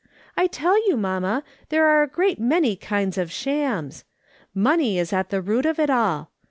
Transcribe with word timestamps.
I 0.35 0.47
tell 0.47 0.75
you, 0.89 0.97
mamma, 0.97 1.43
there 1.69 1.85
are 1.85 2.01
a 2.01 2.07
great 2.07 2.39
many 2.39 2.75
kinds 2.75 3.19
of 3.19 3.31
shams! 3.31 4.03
Money 4.51 4.97
is 4.97 5.13
at 5.13 5.29
the 5.29 5.43
root 5.43 5.67
of 5.67 5.77
it 5.77 5.91
all. 5.91 6.31